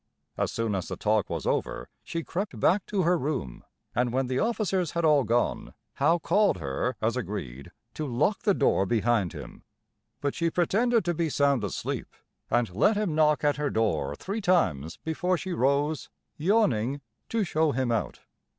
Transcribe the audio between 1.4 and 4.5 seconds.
over she crept back to her room, and when the